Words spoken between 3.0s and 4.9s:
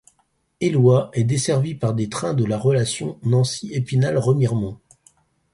Nancy-Épinal-Remiremont.